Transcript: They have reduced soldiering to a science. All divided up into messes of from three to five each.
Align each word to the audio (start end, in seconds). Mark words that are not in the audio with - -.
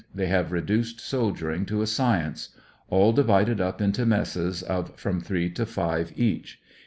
They 0.15 0.25
have 0.25 0.51
reduced 0.51 0.99
soldiering 0.99 1.67
to 1.67 1.83
a 1.83 1.85
science. 1.85 2.57
All 2.89 3.13
divided 3.13 3.61
up 3.61 3.79
into 3.81 4.03
messes 4.03 4.63
of 4.63 4.95
from 4.99 5.21
three 5.21 5.47
to 5.51 5.63
five 5.67 6.11
each. 6.15 6.59